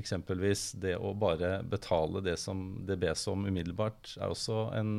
eksempelvis 0.00 0.70
det 0.80 0.96
å 0.96 1.12
bare 1.16 1.58
betale 1.68 2.22
det 2.24 2.38
som 2.40 2.64
det 2.88 2.96
bes 3.02 3.26
om 3.30 3.44
umiddelbart, 3.44 4.16
er 4.16 4.32
også 4.32 4.70
en 4.78 4.94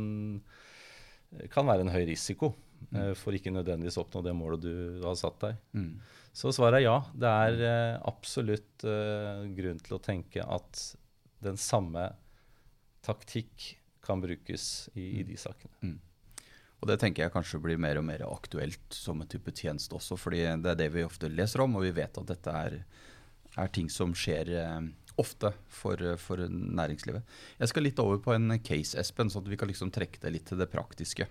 kan 1.52 1.68
være 1.68 1.84
en 1.84 1.92
høy 1.92 2.06
risiko 2.08 2.54
mm. 2.54 3.00
eh, 3.02 3.10
for 3.18 3.36
ikke 3.36 3.52
nødvendigvis 3.52 3.98
oppnå 4.00 4.22
det 4.24 4.36
målet 4.38 4.62
du, 4.64 4.76
du 5.02 5.08
har 5.08 5.18
satt 5.20 5.42
deg. 5.42 5.58
Mm. 5.76 5.90
Så 6.36 6.54
svaret 6.54 6.84
er 6.84 6.86
ja. 6.86 7.00
Det 7.18 7.34
er 7.48 7.66
eh, 7.72 7.98
absolutt 8.14 8.86
grunn 9.58 9.82
til 9.82 9.98
å 9.98 10.04
tenke 10.04 10.46
at 10.46 10.84
den 11.44 11.58
samme 11.60 12.12
taktikk 13.06 13.74
kan 14.06 14.22
brukes 14.22 14.86
i, 14.94 15.22
i 15.22 15.26
de 15.26 15.38
sakene. 15.40 15.74
Mm. 15.82 15.98
Og 16.86 16.92
Det 16.92 17.00
tenker 17.02 17.24
jeg 17.24 17.34
kanskje 17.34 17.58
blir 17.64 17.80
mer 17.82 17.98
og 17.98 18.04
mer 18.06 18.22
aktuelt 18.28 18.94
som 18.94 19.18
en 19.18 19.30
type 19.30 19.50
tjeneste 19.58 19.96
også. 19.98 20.14
fordi 20.22 20.44
det 20.62 20.70
er 20.70 20.78
det 20.78 20.92
vi 20.94 21.02
ofte 21.02 21.26
leser 21.34 21.64
om, 21.64 21.74
og 21.76 21.82
vi 21.82 21.96
vet 21.98 22.20
at 22.22 22.28
dette 22.30 22.52
er, 22.54 22.76
er 23.58 23.72
ting 23.74 23.90
som 23.90 24.14
skjer 24.14 24.52
eh, 24.54 24.86
ofte 25.18 25.50
for, 25.66 25.98
for, 26.22 26.38
næringslivet. 26.46 27.24
Jeg 27.58 27.72
skal 27.72 27.84
litt 27.88 28.02
over 28.04 28.20
på 28.22 28.36
en 28.36 28.60
case, 28.62 28.94
Espen, 29.02 29.32
sånn 29.34 29.42
at 29.42 29.50
vi 29.50 29.58
kan 29.58 29.72
liksom 29.72 29.90
trekke 29.90 30.22
det 30.22 30.34
litt 30.36 30.46
til 30.46 30.62
det 30.62 30.70
praktiske. 30.70 31.26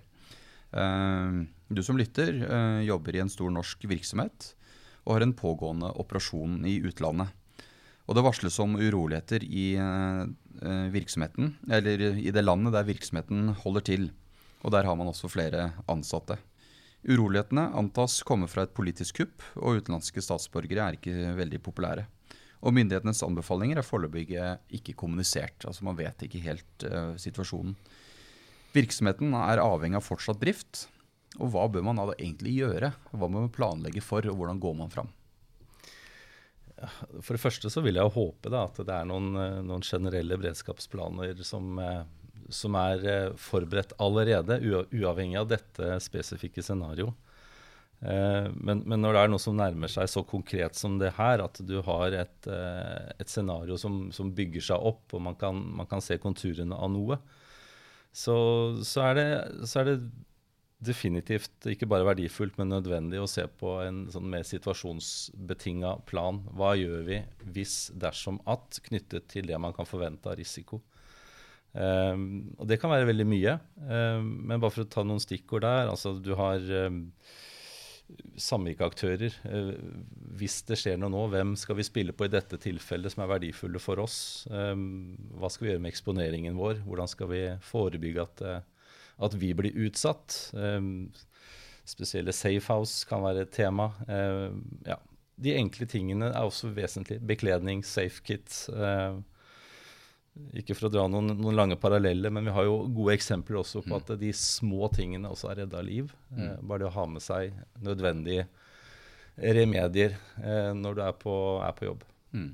Uh, 0.75 1.47
du 1.71 1.85
som 1.87 1.95
lytter, 1.95 2.35
jobber 2.83 3.15
i 3.15 3.23
en 3.23 3.31
stor 3.31 3.53
norsk 3.55 3.85
virksomhet 3.87 4.49
og 5.05 5.13
har 5.15 5.23
en 5.23 5.37
pågående 5.39 5.93
operasjon 6.03 6.65
i 6.67 6.81
utlandet. 6.83 7.31
Og 8.09 8.19
det 8.19 8.27
varsles 8.27 8.59
om 8.59 8.75
uroligheter 8.75 9.45
i 9.47 9.79
virksomheten, 10.91 11.55
eller 11.71 12.03
i 12.19 12.33
det 12.35 12.43
landet 12.43 12.75
der 12.75 12.89
virksomheten 12.89 13.53
holder 13.63 13.87
til. 13.87 14.11
Og 14.65 14.73
der 14.73 14.89
har 14.89 14.97
man 14.97 15.11
også 15.11 15.29
flere 15.29 15.71
ansatte. 15.91 16.39
Urolighetene 17.05 17.67
antas 17.77 18.23
komme 18.25 18.49
fra 18.49 18.65
et 18.65 18.73
politisk 18.77 19.21
kupp, 19.21 19.45
og 19.61 19.81
utenlandske 19.81 20.23
statsborgere 20.25 20.87
er 20.87 20.97
ikke 20.97 21.35
veldig 21.37 21.61
populære. 21.67 22.07
Og 22.65 22.73
myndighetenes 22.73 23.21
anbefalinger 23.27 23.81
er 23.81 23.85
foreløpig 23.85 24.25
ikke 24.79 24.97
kommunisert. 24.97 25.67
altså 25.69 25.85
Man 25.85 25.99
vet 25.99 26.25
ikke 26.25 26.41
helt 26.47 26.87
uh, 26.89 27.13
situasjonen. 27.21 27.77
Virksomheten 28.75 29.37
er 29.37 29.61
avhengig 29.63 30.01
av 30.01 30.07
fortsatt 30.07 30.41
drift. 30.41 30.87
Og 31.43 31.51
hva 31.53 31.67
bør 31.69 31.85
man 31.85 32.01
da 32.01 32.15
egentlig 32.15 32.57
gjøre? 32.63 32.95
Hva 33.13 33.29
må 33.29 33.43
man 33.43 33.53
planlegge 33.53 34.01
for, 34.05 34.25
og 34.31 34.39
hvordan 34.39 34.63
går 34.63 34.75
man 34.81 34.93
fram? 34.93 35.13
For 37.23 37.35
det 37.35 37.43
første 37.43 37.71
så 37.71 37.83
vil 37.85 37.99
jeg 37.99 38.15
håpe 38.17 38.51
da, 38.51 38.65
at 38.67 38.81
det 38.81 38.95
er 38.95 39.07
noen, 39.09 39.31
eh, 39.39 39.61
noen 39.67 39.85
generelle 39.87 40.39
beredskapsplaner 40.41 41.39
som, 41.47 41.79
eh, 41.79 42.03
som, 42.53 42.77
er 42.79 43.05
eh, 43.09 43.37
forberedt 43.41 43.95
allerede, 44.03 44.59
uavhengig 44.93 45.39
av 45.41 45.51
dette 45.53 45.99
spesifikke 46.05 46.65
scenarioet. 46.65 47.21
Men, 48.05 48.83
men, 48.85 48.99
når 49.01 49.15
det 49.15 49.21
er 49.23 49.31
noe 49.33 49.41
som 49.41 49.55
nærmer 49.57 49.89
seg 49.89 50.11
så 50.13 50.21
konkret 50.29 50.77
som 50.77 50.99
det 51.01 51.15
her, 51.17 51.41
at 51.41 51.57
du 51.65 51.79
har 51.87 52.13
et, 52.13 52.49
et 52.51 53.31
scenario 53.33 53.79
som, 53.81 54.11
som, 54.13 54.33
bygger 54.35 54.67
seg 54.67 54.89
opp, 54.91 55.15
og 55.17 55.23
man 55.25 55.39
kan, 55.41 55.63
man 55.79 55.89
kan 55.89 56.05
se 56.05 56.19
konturene 56.21 56.77
av 56.77 56.91
noe, 56.93 57.17
så, 58.13 58.37
så, 58.85 59.07
er 59.07 59.17
det, 59.17 59.27
så 59.71 59.81
er 59.81 59.89
det 59.89 59.97
definitivt 60.85 61.69
ikke 61.71 61.89
bare 61.91 62.07
verdifullt, 62.07 62.59
men 62.59 62.73
nødvendig 62.73 63.21
å 63.23 63.29
se 63.31 63.47
på 63.61 63.77
en 63.85 64.05
sånn 64.13 64.27
mer 64.31 64.45
situasjonsbetinga 64.47 65.97
plan. 66.09 66.43
Hva 66.57 66.75
gjør 66.79 67.05
vi 67.09 67.21
hvis, 67.57 67.77
dersom 68.01 68.41
at, 68.51 68.81
knyttet 68.89 69.29
til 69.33 69.49
det 69.51 69.61
man 69.61 69.75
kan 69.77 69.89
forvente 69.89 70.31
av 70.31 70.39
risiko. 70.41 70.83
Um, 71.75 72.55
og 72.59 72.69
Det 72.71 72.79
kan 72.79 72.93
være 72.93 73.09
veldig 73.11 73.27
mye, 73.27 73.57
um, 73.83 74.29
men 74.47 74.61
bare 74.63 74.71
for 74.71 74.85
å 74.85 74.91
ta 74.91 75.03
noen 75.07 75.23
stikkord 75.23 75.67
der. 75.67 75.91
altså 75.91 76.15
Du 76.23 76.35
har 76.39 76.63
um, 76.87 77.01
samvirkeaktører. 78.39 79.35
Uh, 79.43 79.73
hvis 80.39 80.61
det 80.69 80.79
skjer 80.79 81.01
noe 81.01 81.11
nå, 81.11 81.25
hvem 81.33 81.57
skal 81.59 81.79
vi 81.81 81.87
spille 81.87 82.15
på 82.15 82.29
i 82.29 82.33
dette 82.33 82.61
tilfellet 82.63 83.15
som 83.15 83.25
er 83.25 83.33
verdifulle 83.37 83.83
for 83.83 84.03
oss? 84.03 84.47
hva 84.51 85.51
skal 85.51 85.67
vi 85.67 85.73
gjøre 85.73 85.83
med 85.83 85.95
eksponeringen 85.95 86.57
vår? 86.59 86.85
Hvordan 86.87 87.11
skal 87.11 87.31
vi 87.33 87.43
forebygge 87.73 88.29
at 88.29 88.47
uh, 88.47 88.63
at 89.23 89.35
vi 89.39 89.53
blir 89.55 89.77
utsatt. 89.87 90.35
Spesielle 91.85 92.33
safehouse 92.33 93.05
kan 93.09 93.23
være 93.25 93.45
et 93.45 93.53
tema. 93.55 93.91
Uh, 94.09 94.57
ja. 94.89 94.97
De 95.35 95.53
enkle 95.59 95.87
tingene 95.91 96.31
er 96.31 96.47
også 96.47 96.71
vesentlig. 96.75 97.19
Bekledning, 97.27 97.83
safekit. 97.85 98.49
Uh, 98.73 99.21
ikke 100.35 100.75
for 100.75 100.89
å 100.89 100.91
dra 100.91 101.05
noen, 101.11 101.31
noen, 101.39 101.55
lange 101.55 101.77
paralleller, 101.79 102.33
men 102.35 102.49
vi 102.49 102.55
har 102.57 102.67
jo 102.67 102.81
gode 102.91 103.15
eksempler 103.15 103.61
også 103.61 103.85
på 103.85 103.93
mm. 103.93 103.99
at 104.01 104.13
de 104.19 104.33
små 104.35 104.89
tingene 104.95 105.31
også 105.31 105.53
har 105.53 105.61
redda 105.63 105.83
liv. 105.87 106.11
Mm. 106.33 106.43
Eh, 106.43 106.57
bare 106.63 106.83
det 106.83 106.89
å 106.91 106.97
ha 106.97 107.07
med 107.11 107.23
seg 107.23 107.55
nødvendige 107.85 108.49
remedier 109.37 110.17
eh, 110.43 110.73
når 110.75 110.99
du 110.99 111.03
er 111.07 111.17
på, 111.21 111.35
er 111.63 111.77
på 111.79 111.87
jobb. 111.87 112.03
Mm. 112.35 112.51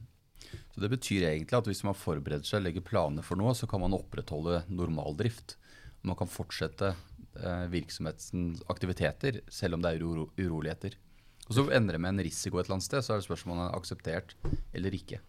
Så 0.74 0.82
Det 0.82 0.90
betyr 0.92 1.28
egentlig 1.30 1.56
at 1.56 1.70
hvis 1.70 1.84
man 1.86 1.96
forbereder 1.96 2.44
seg, 2.44 2.60
og 2.60 2.68
legger 2.68 2.84
planer 2.84 3.24
for 3.24 3.40
noe, 3.40 3.54
så 3.56 3.68
kan 3.70 3.82
man 3.82 3.96
opprettholde 3.96 4.62
normaldrift. 4.68 5.56
Man 6.04 6.18
kan 6.20 6.28
fortsette 6.30 6.92
eh, 6.92 7.66
virksomhetens 7.72 8.60
aktiviteter 8.72 9.40
selv 9.48 9.78
om 9.78 9.84
det 9.84 9.94
er 9.94 10.04
uro 10.04 10.28
uroligheter. 10.36 11.00
Og 11.48 11.56
Så 11.56 11.66
ender 11.74 11.96
det 11.96 12.04
med 12.04 12.12
en 12.12 12.24
risiko 12.28 12.60
et 12.60 12.68
eller 12.68 12.78
annet 12.78 12.86
sted, 12.86 13.02
så 13.02 13.14
er 13.14 13.20
det 13.20 13.26
spørsmålet 13.26 13.56
om 13.56 13.64
man 13.64 13.72
er 13.72 13.80
akseptert 13.80 14.36
eller 14.76 14.94
ikke. 14.94 15.24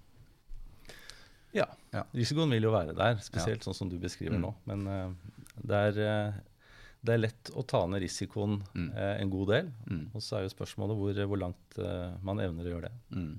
Ja. 1.56 1.68
ja. 1.92 2.06
Risikoen 2.16 2.54
vil 2.56 2.68
jo 2.68 2.74
være 2.74 2.96
der, 2.98 3.20
spesielt 3.24 3.62
ja. 3.62 3.68
sånn 3.68 3.78
som 3.78 3.92
du 3.92 3.98
beskriver 4.02 4.40
mm. 4.40 4.46
nå. 4.46 4.52
Men 4.70 4.88
uh, 4.88 5.32
det, 5.60 5.80
er, 5.80 6.00
uh, 6.00 6.68
det, 7.02 7.14
er, 7.14 7.24
lett 7.26 7.52
å 7.54 7.66
ta 7.68 7.84
ned 7.90 8.04
risikoen 8.04 8.60
mm. 8.74 8.90
uh, 8.96 9.16
en 9.18 9.34
god 9.34 9.54
del. 9.54 9.72
Mm. 9.90 10.04
Og 10.16 10.26
så 10.26 10.38
er 10.38 10.46
jo 10.46 10.54
spørsmålet 10.56 11.00
hvor, 11.00 11.24
hvor 11.34 11.42
langt 11.46 11.82
man 12.26 12.44
evner 12.44 12.68
å 12.68 12.76
gjøre 12.76 12.92
det. 12.92 13.18
Mm. 13.18 13.34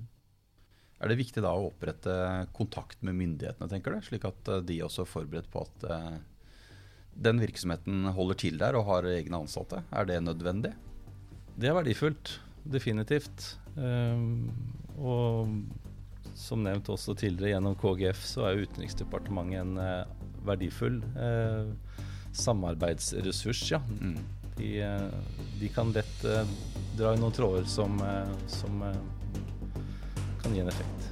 Er 1.03 1.11
det 1.11 1.19
viktig 1.19 1.41
da 1.43 1.51
å 1.51 1.67
opprette 1.67 2.13
kontakt 2.55 3.01
med 3.03 3.17
myndighetene, 3.19 3.67
tenker 3.71 3.95
du? 3.95 4.05
Slik 4.05 4.23
at 4.29 4.53
de 4.63 4.77
også 4.85 5.03
er 5.03 5.09
forberedt 5.09 5.49
på 5.51 5.65
at 5.65 6.21
den 7.13 7.41
virksomheten 7.41 8.07
holder 8.15 8.39
til 8.39 8.55
der 8.61 8.77
og 8.79 8.87
har 8.87 9.09
egne 9.11 9.43
ansatte? 9.43 9.83
Er 9.91 10.07
det 10.09 10.21
nødvendig? 10.23 10.71
Det 11.59 11.69
er 11.69 11.75
verdifullt. 11.75 12.37
Definitivt. 12.63 13.57
Um, 13.75 14.49
og 14.97 15.49
som 16.35 16.63
nevnt 16.65 16.89
også 16.89 17.15
tidligere 17.17 17.55
gjennom 17.55 17.75
KGF, 17.79 18.23
så 18.25 18.47
er 18.49 18.63
Utenriksdepartementet 18.65 19.61
en 19.61 19.77
eh, 19.81 20.29
verdifull 20.47 21.01
eh, 21.15 21.73
samarbeidsressurs. 22.33 23.71
Ja. 23.71 23.81
Mm. 24.01 24.17
De, 24.57 24.81
eh, 24.81 25.01
de, 25.59 25.67
kan 25.67 25.91
lett 25.91 26.25
eh, 26.25 26.45
dra 26.97 27.13
i 27.13 27.19
noen 27.21 27.33
tråder 27.33 27.65
som, 27.69 27.97
eh, 28.01 28.33
som 28.47 28.83
kan 30.43 30.53
gi 30.53 30.61
en 30.61 30.69
effekt. 30.69 31.09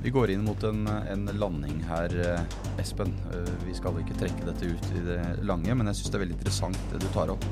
Vi 0.00 0.10
går 0.10 0.30
inn 0.32 0.46
mot 0.46 0.62
en, 0.64 0.86
en, 0.88 1.26
landing 1.36 1.82
her, 1.84 2.14
Espen. 2.80 3.10
Vi 3.66 3.74
skal 3.76 3.98
ikke 4.00 4.16
trekke 4.16 4.46
dette 4.46 4.70
ut 4.72 4.86
i 4.96 5.02
det 5.04 5.18
lange, 5.44 5.74
men 5.76 5.90
jeg 5.90 5.98
syns 5.98 6.14
det 6.14 6.16
er 6.16 6.22
veldig 6.22 6.36
interessant 6.38 6.86
det 6.88 7.02
du 7.02 7.08
tar 7.12 7.34
opp. 7.34 7.44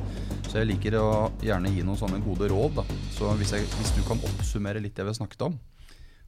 Så 0.49 0.62
jeg 0.62 0.71
liker 0.71 0.97
å 0.97 1.11
gjerne 1.45 1.68
gi 1.75 1.85
noen 1.85 2.00
sånne 2.00 2.23
gode 2.25 2.49
råd. 2.49 2.78
Da. 2.80 2.87
Så 3.12 3.28
hvis, 3.37 3.52
jeg, 3.52 3.68
hvis 3.76 3.92
du 3.99 4.00
kan 4.09 4.25
oppsummere 4.30 4.80
litt 4.80 4.97
det 4.97 5.04
vi 5.04 5.12
har 5.12 5.18
snakket 5.21 5.45
om, 5.45 5.59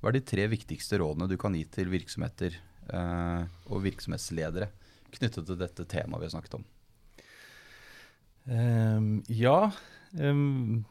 hva 0.00 0.08
er 0.08 0.16
de 0.16 0.24
tre 0.24 0.46
viktigste 0.48 0.96
rådene 1.00 1.28
du 1.28 1.36
kan 1.40 1.54
gi 1.56 1.66
til 1.68 1.90
virksomheter 1.92 2.54
eh, 2.56 3.42
og 3.68 3.82
virksomhetsledere 3.84 4.70
knyttet 5.12 5.44
til 5.44 5.58
dette 5.60 5.84
temaet 5.90 6.22
vi 6.22 6.28
har 6.28 6.32
snakket 6.32 6.56
om? 6.56 6.64
Um, 8.48 9.10
ja. 9.28 9.70
Um, 10.16 10.86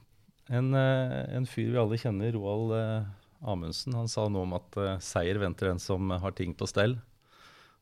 en, 0.50 0.70
uh, 0.76 1.26
en, 1.34 1.48
fyr 1.50 1.72
vi 1.74 1.80
alle 1.82 1.98
kjenner, 2.00 2.36
Roald 2.38 2.76
uh, 2.76 3.08
Amundsen, 3.50 3.98
han 3.98 4.12
sa 4.12 4.28
noe 4.30 4.46
om 4.46 4.54
at 4.60 4.78
uh, 4.78 4.92
seier 5.02 5.42
venter 5.42 5.72
den 5.72 5.82
som 5.82 6.12
har 6.14 6.36
ting 6.38 6.54
på 6.58 6.70
stell. 6.70 7.00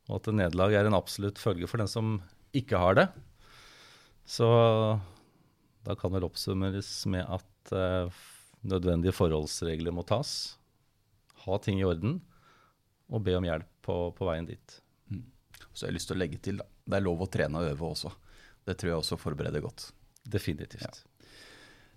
Og 0.07 0.21
at 0.21 0.31
nederlag 0.31 0.77
er 0.77 0.87
en 0.87 0.95
absolutt 0.95 1.41
følge 1.41 1.67
for 1.67 1.83
den 1.83 1.91
som 1.91 2.21
ikke 2.55 2.79
har 2.79 2.95
det. 2.95 3.07
Så 4.27 4.47
da 5.83 5.95
kan 5.99 6.13
vel 6.13 6.23
oppsummeres 6.27 6.89
med 7.11 7.27
at 7.27 7.73
nødvendige 8.67 9.15
forholdsregler 9.15 9.91
må 9.95 10.03
tas 10.07 10.57
ha 11.47 11.59
ting 11.63 11.81
i 11.81 11.87
orden 11.87 12.19
og 13.07 13.23
be 13.23 13.37
om 13.37 13.45
hjelp 13.47 13.69
på, 13.85 13.97
på 14.17 14.27
veien 14.27 14.47
dit. 14.47 14.79
Mm. 15.11 15.25
Så 15.71 15.85
jeg 15.85 15.91
har 15.91 15.97
lyst 15.97 16.11
til 16.11 16.17
å 16.17 16.21
legge 16.21 16.41
til, 16.43 16.61
da. 16.61 16.67
Det 16.87 16.97
er 16.99 17.05
lov 17.05 17.23
å 17.23 17.29
trene 17.31 17.61
og 17.61 17.69
øve 17.71 17.91
også. 17.91 18.11
Det 18.67 18.75
tror 18.75 18.91
jeg 18.91 19.01
også 19.01 19.19
forbereder 19.19 19.63
godt. 19.63 19.89
Definitivt. 20.27 20.83
Ja. 20.83 21.17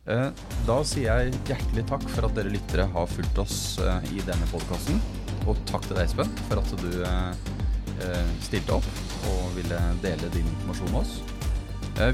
Eh, 0.09 0.29
da 0.65 0.77
sier 0.87 1.11
jeg 1.11 1.41
hjertelig 1.51 1.85
takk 1.91 2.05
for 2.15 2.27
at 2.29 2.37
dere 2.39 2.53
lyttere 2.53 2.87
har 2.95 3.11
fulgt 3.11 3.41
oss 3.43 3.59
eh, 3.83 4.07
i 4.17 4.23
denne 4.25 4.49
podkasten. 4.53 5.01
Og 5.49 5.59
takk 5.69 5.85
til 5.87 5.99
deg, 5.99 6.07
Espen, 6.07 6.31
for 6.49 6.63
at 6.63 6.73
du 6.81 7.03
eh, 7.05 8.33
stilte 8.47 8.79
opp 8.79 8.89
og 9.29 9.51
ville 9.59 9.79
dele 10.05 10.31
din 10.33 10.49
informasjon 10.55 10.95
med 10.95 11.03
oss. 11.03 11.19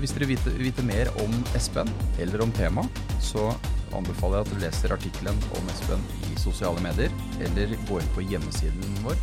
Hvis 0.00 0.16
dere 0.16 0.26
vil 0.32 0.40
vite 0.58 0.82
mer 0.82 1.12
om 1.22 1.34
Espen 1.54 1.90
eller 2.18 2.42
om 2.42 2.50
temaet, 2.56 3.02
så 3.22 3.52
anbefaler 3.94 4.40
jeg 4.40 4.46
at 4.46 4.52
du 4.52 4.62
leser 4.62 4.94
artikkelen 4.96 5.38
om 5.58 5.70
Espen 5.72 6.02
i 6.30 6.36
sosiale 6.40 6.82
medier, 6.84 7.12
eller 7.46 7.74
gå 7.88 8.00
inn 8.00 8.12
på 8.16 8.24
hjemmesiden 8.26 9.00
vår, 9.04 9.18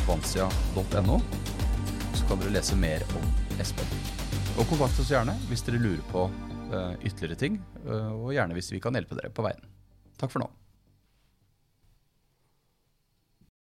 advansia.no, 0.00 1.20
så 2.14 2.28
kan 2.28 2.42
dere 2.42 2.56
lese 2.56 2.78
mer 2.78 3.04
om 3.18 3.26
Espen. 3.62 3.98
Og 4.58 4.66
kontakt 4.66 4.98
oss 4.98 5.12
gjerne 5.12 5.36
hvis 5.48 5.62
dere 5.66 5.82
lurer 5.82 6.02
på 6.10 6.26
uh, 6.28 6.94
ytterligere 6.98 7.38
ting, 7.38 7.60
uh, 7.86 8.10
og 8.16 8.32
gjerne 8.34 8.58
hvis 8.58 8.72
vi 8.74 8.82
kan 8.82 8.98
hjelpe 8.98 9.18
dere 9.18 9.30
på 9.34 9.46
veien. 9.46 9.62
Takk 10.18 10.34
for 10.34 10.42
nå. 10.42 10.50